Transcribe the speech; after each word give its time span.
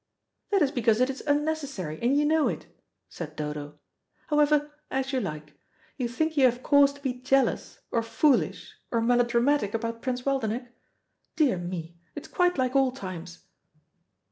"That 0.49 0.63
is 0.63 0.71
because 0.71 0.99
it 0.99 1.11
is 1.11 1.21
unnecessary, 1.27 1.99
and 2.01 2.17
you 2.17 2.25
know 2.25 2.47
it," 2.47 2.65
said 3.07 3.35
Dodo. 3.35 3.77
"However, 4.29 4.71
as 4.89 5.13
you 5.13 5.19
like. 5.19 5.53
You 5.95 6.07
think 6.09 6.35
you 6.35 6.45
have 6.45 6.63
cause 6.63 6.91
to 6.93 7.01
be 7.03 7.13
jealous 7.13 7.81
or 7.91 8.01
foolish 8.01 8.79
or 8.89 8.99
melodramatic 8.99 9.75
about 9.75 10.01
Prince 10.01 10.23
Waldenech. 10.25 10.73
Dear 11.35 11.59
me, 11.59 11.99
it 12.15 12.25
is 12.25 12.33
quite 12.33 12.57
like 12.57 12.75
old 12.75 12.95
times." 12.95 13.43